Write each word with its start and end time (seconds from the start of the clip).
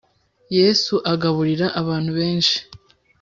yesu 0.57 0.93
agaburira 1.13 1.67
abantu 1.81 2.11
benshi 2.19 2.57